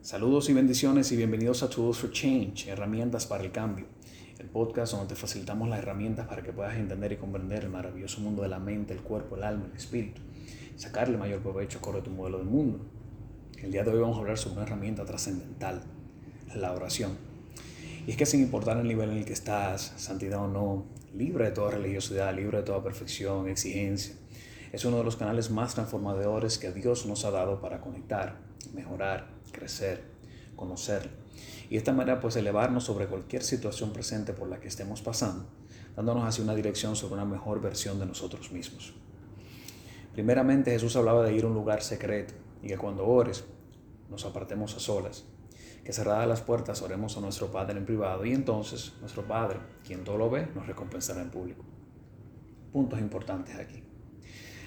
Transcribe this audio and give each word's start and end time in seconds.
Saludos 0.00 0.48
y 0.48 0.52
bendiciones 0.52 1.10
y 1.10 1.16
bienvenidos 1.16 1.64
a 1.64 1.68
Tools 1.68 1.98
for 1.98 2.12
Change, 2.12 2.68
herramientas 2.68 3.26
para 3.26 3.42
el 3.42 3.50
cambio. 3.50 3.86
El 4.38 4.46
podcast 4.46 4.92
donde 4.92 5.08
te 5.08 5.20
facilitamos 5.20 5.68
las 5.68 5.80
herramientas 5.80 6.28
para 6.28 6.40
que 6.40 6.52
puedas 6.52 6.76
entender 6.76 7.12
y 7.12 7.16
comprender 7.16 7.64
el 7.64 7.70
maravilloso 7.70 8.20
mundo 8.20 8.42
de 8.42 8.48
la 8.48 8.60
mente, 8.60 8.94
el 8.94 9.00
cuerpo, 9.00 9.36
el 9.36 9.42
alma, 9.42 9.66
el 9.68 9.76
espíritu. 9.76 10.22
Sacarle 10.76 11.18
mayor 11.18 11.40
provecho 11.40 11.80
a 11.80 12.02
tu 12.02 12.10
modelo 12.10 12.38
del 12.38 12.46
mundo. 12.46 12.78
El 13.60 13.72
día 13.72 13.82
de 13.82 13.90
hoy 13.90 13.98
vamos 13.98 14.16
a 14.16 14.20
hablar 14.20 14.38
sobre 14.38 14.58
una 14.58 14.66
herramienta 14.66 15.04
trascendental, 15.04 15.82
la 16.54 16.72
oración. 16.72 17.18
Y 18.06 18.12
es 18.12 18.16
que 18.16 18.24
sin 18.24 18.40
importar 18.40 18.78
el 18.78 18.86
nivel 18.86 19.10
en 19.10 19.18
el 19.18 19.24
que 19.24 19.32
estás, 19.32 19.94
santidad 19.96 20.40
o 20.40 20.48
no, 20.48 20.86
libre 21.12 21.46
de 21.46 21.50
toda 21.50 21.72
religiosidad, 21.72 22.32
libre 22.34 22.58
de 22.58 22.62
toda 22.62 22.84
perfección, 22.84 23.48
exigencia, 23.48 24.14
es 24.72 24.84
uno 24.84 24.98
de 24.98 25.04
los 25.04 25.16
canales 25.16 25.50
más 25.50 25.74
transformadores 25.74 26.56
que 26.56 26.72
Dios 26.72 27.04
nos 27.04 27.24
ha 27.24 27.32
dado 27.32 27.60
para 27.60 27.80
conectar, 27.80 28.38
mejorar, 28.72 29.37
crecer, 29.58 30.02
conocer 30.56 31.10
y 31.68 31.72
de 31.72 31.78
esta 31.78 31.92
manera 31.92 32.20
pues 32.20 32.36
elevarnos 32.36 32.84
sobre 32.84 33.06
cualquier 33.06 33.42
situación 33.42 33.92
presente 33.92 34.32
por 34.32 34.48
la 34.48 34.58
que 34.60 34.68
estemos 34.68 35.02
pasando, 35.02 35.46
dándonos 35.96 36.26
hacia 36.26 36.44
una 36.44 36.54
dirección 36.54 36.96
sobre 36.96 37.14
una 37.14 37.24
mejor 37.24 37.60
versión 37.60 37.98
de 37.98 38.06
nosotros 38.06 38.52
mismos. 38.52 38.94
Primeramente 40.14 40.70
Jesús 40.70 40.96
hablaba 40.96 41.24
de 41.24 41.34
ir 41.34 41.44
a 41.44 41.48
un 41.48 41.54
lugar 41.54 41.82
secreto 41.82 42.34
y 42.62 42.68
que 42.68 42.78
cuando 42.78 43.06
ores 43.06 43.44
nos 44.10 44.24
apartemos 44.24 44.74
a 44.74 44.80
solas, 44.80 45.24
que 45.84 45.92
cerradas 45.92 46.26
las 46.26 46.40
puertas 46.40 46.82
oremos 46.82 47.16
a 47.16 47.20
nuestro 47.20 47.52
Padre 47.52 47.78
en 47.78 47.84
privado 47.84 48.24
y 48.24 48.32
entonces 48.32 48.94
nuestro 49.00 49.26
Padre, 49.26 49.60
quien 49.86 50.04
todo 50.04 50.18
lo 50.18 50.30
ve, 50.30 50.48
nos 50.54 50.66
recompensará 50.66 51.20
en 51.20 51.30
público. 51.30 51.64
Puntos 52.72 52.98
importantes 52.98 53.56
aquí. 53.56 53.82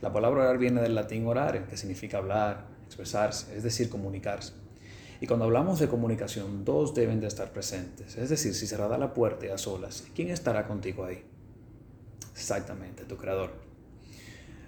La 0.00 0.12
palabra 0.12 0.42
orar 0.42 0.58
viene 0.58 0.80
del 0.80 0.94
latín 0.94 1.26
orare, 1.26 1.64
que 1.66 1.76
significa 1.76 2.18
hablar, 2.18 2.66
expresarse, 2.86 3.56
es 3.56 3.62
decir, 3.62 3.88
comunicarse. 3.88 4.52
Y 5.20 5.26
cuando 5.26 5.44
hablamos 5.44 5.78
de 5.78 5.88
comunicación, 5.88 6.64
dos 6.64 6.94
deben 6.94 7.20
de 7.20 7.28
estar 7.28 7.52
presentes. 7.52 8.16
Es 8.16 8.30
decir, 8.30 8.54
si 8.54 8.66
cerrada 8.66 8.98
la 8.98 9.14
puerta 9.14 9.52
a 9.54 9.58
solas, 9.58 10.04
¿quién 10.14 10.28
estará 10.28 10.66
contigo 10.66 11.04
ahí? 11.04 11.22
Exactamente, 12.34 13.04
tu 13.04 13.16
creador. 13.16 13.52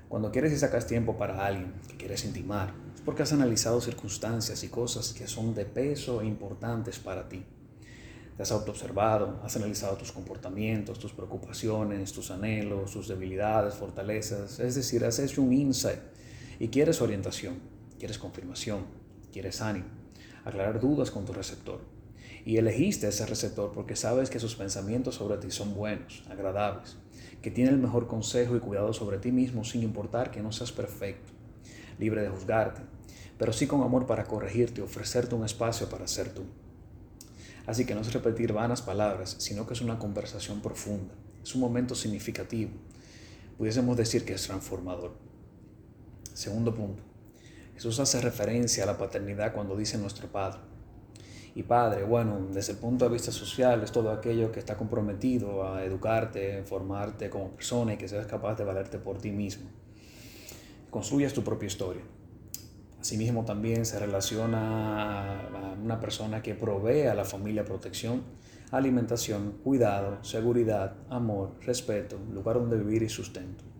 Cuando 0.08 0.30
quieres 0.30 0.52
y 0.52 0.56
sacas 0.56 0.86
tiempo 0.86 1.16
para 1.16 1.44
alguien 1.44 1.74
que 1.88 1.96
quieres 1.96 2.24
intimar, 2.24 2.72
es 2.94 3.00
porque 3.00 3.24
has 3.24 3.32
analizado 3.32 3.80
circunstancias 3.80 4.62
y 4.62 4.68
cosas 4.68 5.12
que 5.12 5.26
son 5.26 5.52
de 5.54 5.64
peso 5.64 6.20
e 6.20 6.26
importantes 6.26 7.00
para 7.00 7.28
ti. 7.28 7.44
Te 8.36 8.42
has 8.42 8.52
autoobservado, 8.52 9.40
has 9.42 9.56
analizado 9.56 9.96
tus 9.96 10.12
comportamientos, 10.12 10.98
tus 11.00 11.12
preocupaciones, 11.12 12.12
tus 12.12 12.30
anhelos, 12.30 12.92
tus 12.92 13.08
debilidades, 13.08 13.74
fortalezas. 13.74 14.60
Es 14.60 14.76
decir, 14.76 15.04
has 15.04 15.18
hecho 15.18 15.42
un 15.42 15.52
insight 15.52 16.00
y 16.60 16.68
quieres 16.68 17.00
orientación, 17.00 17.58
quieres 17.98 18.18
confirmación, 18.18 18.84
quieres 19.32 19.60
ánimo 19.60 19.95
aclarar 20.46 20.80
dudas 20.80 21.10
con 21.10 21.24
tu 21.24 21.32
receptor. 21.32 21.80
Y 22.44 22.56
elegiste 22.58 23.08
ese 23.08 23.26
receptor 23.26 23.72
porque 23.72 23.96
sabes 23.96 24.30
que 24.30 24.38
sus 24.38 24.54
pensamientos 24.54 25.16
sobre 25.16 25.38
ti 25.38 25.50
son 25.50 25.74
buenos, 25.74 26.22
agradables, 26.30 26.96
que 27.42 27.50
tiene 27.50 27.70
el 27.70 27.78
mejor 27.78 28.06
consejo 28.06 28.56
y 28.56 28.60
cuidado 28.60 28.92
sobre 28.92 29.18
ti 29.18 29.32
mismo 29.32 29.64
sin 29.64 29.82
importar 29.82 30.30
que 30.30 30.40
no 30.40 30.52
seas 30.52 30.70
perfecto, 30.70 31.32
libre 31.98 32.22
de 32.22 32.28
juzgarte, 32.28 32.82
pero 33.36 33.52
sí 33.52 33.66
con 33.66 33.82
amor 33.82 34.06
para 34.06 34.24
corregirte 34.24 34.82
ofrecerte 34.82 35.34
un 35.34 35.44
espacio 35.44 35.88
para 35.88 36.06
ser 36.06 36.32
tú. 36.32 36.44
Así 37.66 37.84
que 37.84 37.96
no 37.96 38.02
es 38.02 38.12
repetir 38.12 38.52
vanas 38.52 38.82
palabras, 38.82 39.34
sino 39.40 39.66
que 39.66 39.74
es 39.74 39.80
una 39.80 39.98
conversación 39.98 40.60
profunda, 40.60 41.12
es 41.42 41.56
un 41.56 41.60
momento 41.60 41.96
significativo, 41.96 42.70
pudiésemos 43.58 43.96
decir 43.96 44.24
que 44.24 44.34
es 44.34 44.46
transformador. 44.46 45.16
Segundo 46.32 46.72
punto, 46.72 47.02
Jesús 47.76 48.00
hace 48.00 48.22
referencia 48.22 48.84
a 48.84 48.86
la 48.86 48.96
paternidad 48.96 49.52
cuando 49.52 49.76
dice 49.76 49.98
nuestro 49.98 50.28
Padre. 50.28 50.60
Y 51.54 51.62
Padre, 51.62 52.04
bueno, 52.04 52.38
desde 52.50 52.72
el 52.72 52.78
punto 52.78 53.04
de 53.04 53.12
vista 53.12 53.30
social 53.30 53.82
es 53.82 53.92
todo 53.92 54.10
aquello 54.10 54.50
que 54.50 54.60
está 54.60 54.78
comprometido 54.78 55.68
a 55.68 55.84
educarte, 55.84 56.62
formarte 56.64 57.28
como 57.28 57.50
persona 57.50 57.92
y 57.92 57.96
que 57.98 58.08
seas 58.08 58.26
capaz 58.26 58.56
de 58.56 58.64
valerte 58.64 58.98
por 58.98 59.18
ti 59.18 59.30
mismo. 59.30 59.68
Construyas 60.90 61.34
tu 61.34 61.44
propia 61.44 61.66
historia. 61.66 62.02
Asimismo 62.98 63.44
también 63.44 63.84
se 63.84 63.98
relaciona 63.98 65.40
a 65.40 65.72
una 65.74 66.00
persona 66.00 66.42
que 66.42 66.54
provee 66.54 67.02
a 67.02 67.14
la 67.14 67.26
familia 67.26 67.64
protección, 67.64 68.22
alimentación, 68.70 69.58
cuidado, 69.62 70.24
seguridad, 70.24 70.94
amor, 71.10 71.52
respeto, 71.60 72.18
lugar 72.32 72.56
donde 72.56 72.78
vivir 72.78 73.02
y 73.02 73.10
sustento. 73.10 73.75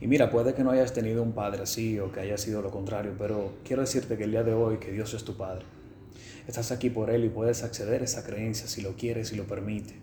Y 0.00 0.06
mira, 0.06 0.30
puede 0.30 0.54
que 0.54 0.64
no 0.64 0.70
hayas 0.70 0.92
tenido 0.92 1.22
un 1.22 1.32
padre 1.32 1.62
así 1.62 1.98
o 1.98 2.12
que 2.12 2.20
haya 2.20 2.36
sido 2.36 2.62
lo 2.62 2.70
contrario, 2.70 3.14
pero 3.18 3.52
quiero 3.64 3.82
decirte 3.82 4.16
que 4.16 4.24
el 4.24 4.32
día 4.32 4.42
de 4.42 4.52
hoy 4.52 4.78
que 4.78 4.92
Dios 4.92 5.14
es 5.14 5.24
tu 5.24 5.36
Padre. 5.36 5.64
Estás 6.46 6.72
aquí 6.72 6.90
por 6.90 7.10
Él 7.10 7.24
y 7.24 7.30
puedes 7.30 7.62
acceder 7.62 8.02
a 8.02 8.04
esa 8.04 8.24
creencia 8.24 8.66
si 8.66 8.82
lo 8.82 8.96
quieres 8.96 9.32
y 9.32 9.36
lo 9.36 9.44
permite. 9.44 9.94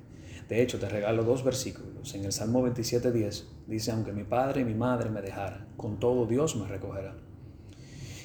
De 0.49 0.61
hecho, 0.61 0.79
te 0.79 0.89
regalo 0.89 1.23
dos 1.23 1.43
versículos. 1.43 2.13
En 2.15 2.25
el 2.25 2.31
Salmo 2.31 2.67
27.10 2.67 3.43
dice, 3.67 3.91
aunque 3.91 4.11
mi 4.11 4.23
padre 4.23 4.61
y 4.61 4.65
mi 4.65 4.73
madre 4.73 5.09
me 5.09 5.21
dejaran, 5.21 5.67
con 5.77 5.99
todo 5.99 6.25
Dios 6.25 6.55
me 6.55 6.67
recogerá. 6.67 7.15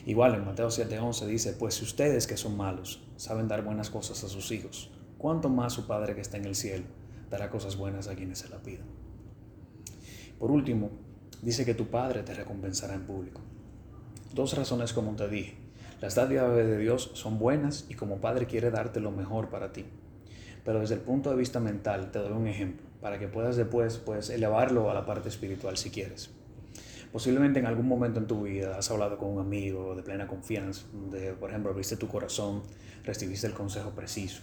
Igual 0.07 0.35
en 0.35 0.45
Mateo 0.45 0.69
7.11 0.69 1.27
dice, 1.27 1.53
pues 1.53 1.75
si 1.75 1.85
ustedes 1.85 2.27
que 2.27 2.37
son 2.37 2.57
malos 2.57 3.07
saben 3.17 3.49
dar 3.49 3.63
buenas 3.63 3.91
cosas 3.91 4.25
a 4.25 4.29
sus 4.29 4.51
hijos, 4.51 4.91
¿cuánto 5.19 5.49
más 5.49 5.75
su 5.75 5.87
Padre 5.87 6.15
que 6.15 6.21
está 6.21 6.37
en 6.37 6.47
el 6.47 6.55
cielo 6.55 6.85
dará 7.31 7.51
cosas 7.51 7.77
buenas 7.77 8.09
a 8.09 8.15
quienes 8.15 8.39
se 8.39 8.49
la 8.49 8.59
pidan? 8.59 8.87
Por 10.39 10.51
último, 10.51 10.91
dice 11.43 11.65
que 11.65 11.75
tu 11.75 11.87
Padre 11.87 12.23
te 12.23 12.35
recompensará 12.35 12.95
en 12.95 13.03
público. 13.03 13.41
Dos 14.35 14.57
razones 14.57 14.93
como 14.93 15.17
te 15.17 15.29
dije. 15.29 15.57
Las 16.01 16.15
dádivas 16.15 16.55
de 16.55 16.79
Dios 16.79 17.11
son 17.15 17.39
buenas 17.39 17.87
y 17.89 17.95
como 17.95 18.21
Padre 18.21 18.47
quiere 18.47 18.71
darte 18.71 19.01
lo 19.01 19.11
mejor 19.11 19.49
para 19.49 19.73
ti. 19.73 19.85
Pero 20.65 20.81
desde 20.81 20.95
el 20.95 21.01
punto 21.01 21.31
de 21.31 21.37
vista 21.37 21.61
mental 21.61 22.11
te 22.11 22.19
doy 22.19 22.33
un 22.33 22.47
ejemplo 22.47 22.87
para 23.01 23.19
que 23.19 23.29
puedas 23.29 23.57
después 23.57 23.99
pues, 23.99 24.31
elevarlo 24.31 24.91
a 24.91 24.95
la 24.95 25.07
parte 25.07 25.29
espiritual 25.29 25.77
si 25.77 25.91
quieres. 25.91 26.31
Posiblemente 27.13 27.61
en 27.61 27.67
algún 27.67 27.87
momento 27.87 28.19
en 28.19 28.27
tu 28.27 28.43
vida 28.43 28.77
has 28.77 28.91
hablado 28.91 29.17
con 29.17 29.31
un 29.31 29.39
amigo 29.39 29.95
de 29.95 30.03
plena 30.03 30.27
confianza, 30.27 30.85
donde 30.93 31.33
por 31.33 31.51
ejemplo 31.51 31.71
abriste 31.71 31.97
tu 31.97 32.09
corazón, 32.09 32.63
recibiste 33.05 33.47
el 33.47 33.55
consejo 33.55 33.91
preciso 33.91 34.43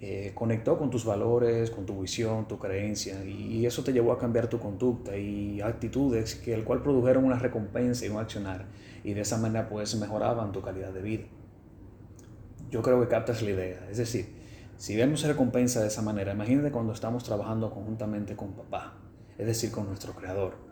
eh, 0.00 0.32
conectó 0.34 0.78
con 0.78 0.90
tus 0.90 1.04
valores, 1.04 1.70
con 1.70 1.86
tu 1.86 2.02
visión, 2.02 2.46
tu 2.46 2.58
creencia, 2.58 3.24
y 3.24 3.64
eso 3.64 3.82
te 3.82 3.92
llevó 3.92 4.12
a 4.12 4.18
cambiar 4.18 4.48
tu 4.48 4.58
conducta 4.58 5.16
y 5.16 5.60
actitudes 5.62 6.34
que 6.34 6.52
el 6.52 6.64
cual 6.64 6.82
produjeron 6.82 7.24
una 7.24 7.38
recompensa 7.38 8.04
y 8.04 8.10
un 8.10 8.18
accionar, 8.18 8.66
y 9.04 9.14
de 9.14 9.22
esa 9.22 9.38
manera 9.38 9.68
pues 9.68 9.94
mejoraban 9.96 10.52
tu 10.52 10.60
calidad 10.60 10.92
de 10.92 11.02
vida. 11.02 11.24
Yo 12.70 12.82
creo 12.82 13.00
que 13.00 13.08
captas 13.08 13.40
la 13.42 13.50
idea, 13.50 13.86
es 13.90 13.96
decir, 13.96 14.34
si 14.76 14.94
vemos 14.96 15.22
recompensa 15.22 15.80
de 15.80 15.88
esa 15.88 16.02
manera, 16.02 16.32
imagínate 16.32 16.70
cuando 16.70 16.92
estamos 16.92 17.24
trabajando 17.24 17.70
conjuntamente 17.70 18.36
con 18.36 18.52
papá, 18.52 18.98
es 19.38 19.46
decir, 19.46 19.70
con 19.70 19.86
nuestro 19.86 20.12
creador. 20.12 20.65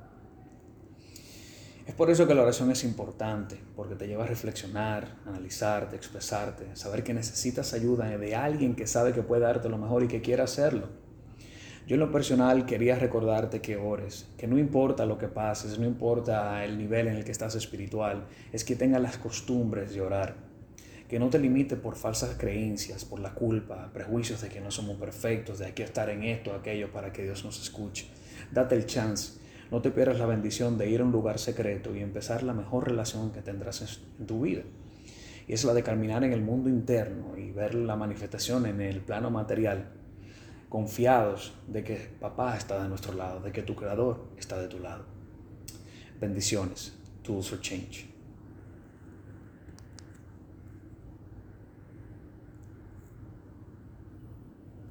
Es 1.87 1.93
por 1.95 2.11
eso 2.11 2.27
que 2.27 2.34
la 2.34 2.41
oración 2.41 2.71
es 2.71 2.83
importante, 2.83 3.61
porque 3.77 3.95
te 3.95 4.06
lleva 4.06 4.25
a 4.25 4.27
reflexionar, 4.27 5.17
analizarte, 5.27 5.97
expresarte, 5.97 6.75
saber 6.75 7.05
que 7.05 7.12
necesitas 7.12 7.75
ayuda 7.75 8.09
de 8.17 8.34
alguien 8.34 8.75
que 8.75 8.87
sabe 8.87 9.12
que 9.12 9.22
puede 9.22 9.43
darte 9.43 9.69
lo 9.69 9.77
mejor 9.77 10.03
y 10.03 10.09
que 10.09 10.22
quiere 10.22 10.43
hacerlo. 10.43 10.89
Yo 11.87 11.95
en 11.95 12.00
lo 12.00 12.11
personal 12.11 12.65
quería 12.65 12.99
recordarte 12.99 13.61
que 13.61 13.77
ores, 13.77 14.27
que 14.39 14.47
no 14.47 14.59
importa 14.59 15.05
lo 15.05 15.19
que 15.19 15.28
pases, 15.28 15.78
no 15.78 15.84
importa 15.84 16.65
el 16.65 16.78
nivel 16.78 17.09
en 17.09 17.17
el 17.17 17.25
que 17.25 17.33
estás 17.33 17.55
espiritual, 17.55 18.25
es 18.51 18.65
que 18.65 18.77
tengas 18.77 19.03
las 19.03 19.19
costumbres 19.19 19.93
de 19.93 20.01
orar, 20.01 20.37
que 21.06 21.19
no 21.19 21.28
te 21.28 21.39
limite 21.39 21.77
por 21.77 21.97
falsas 21.97 22.37
creencias, 22.39 23.05
por 23.05 23.21
la 23.21 23.34
culpa, 23.34 23.91
prejuicios 23.93 24.41
de 24.41 24.49
que 24.49 24.62
no 24.62 24.71
somos 24.71 24.97
perfectos, 24.97 25.59
de 25.59 25.75
que 25.75 25.83
estar 25.83 26.09
en 26.09 26.22
esto 26.22 26.55
aquello 26.55 26.91
para 26.91 27.12
que 27.12 27.25
Dios 27.25 27.45
nos 27.45 27.61
escuche. 27.61 28.06
Date 28.51 28.75
el 28.75 28.87
chance 28.87 29.44
no 29.70 29.80
te 29.82 29.91
pierdas 29.91 30.19
la 30.19 30.26
bendición 30.26 30.78
de 30.78 30.88
ir 30.88 31.00
a 31.00 31.04
un 31.04 31.12
lugar 31.12 31.38
secreto 31.38 31.94
y 31.94 32.00
empezar 32.00 32.42
la 32.42 32.52
mejor 32.52 32.88
relación 32.88 33.32
que 33.32 33.42
tendrás 33.42 33.98
en 34.19 34.26
tu 34.26 34.42
vida. 34.42 34.62
Y 35.47 35.52
es 35.52 35.64
la 35.64 35.75
de 35.75 35.82
caminar 35.82 36.25
en 36.25 36.32
el 36.32 36.42
mundo 36.42 36.69
interno 36.69 37.36
y 37.36 37.50
ver 37.50 37.74
la 37.74 37.97
manifestación 37.97 38.66
en 38.66 38.80
el 38.80 39.00
plano 39.00 39.30
material, 39.30 39.91
confiados 40.68 41.54
de 41.66 41.84
que 41.84 41.97
papá 42.21 42.56
está 42.56 42.83
de 42.83 42.89
nuestro 42.89 43.15
lado, 43.15 43.41
de 43.41 43.53
que 43.53 43.62
tu 43.62 43.74
creador 43.74 44.28
está 44.39 44.60
de 44.60 44.68
tu 44.68 44.78
lado. 44.78 45.04
Bendiciones. 46.21 46.94
Tools 47.22 47.48
for 47.48 47.60
Change. 47.60 48.14